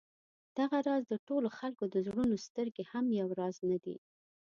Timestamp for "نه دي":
3.69-3.97